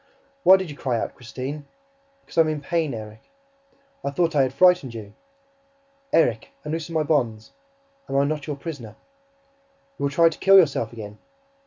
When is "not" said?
8.23-8.47